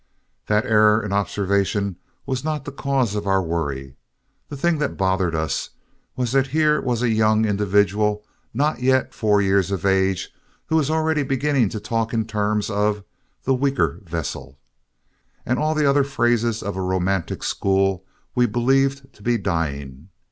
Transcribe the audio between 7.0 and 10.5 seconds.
a young individual, not yet four years of age,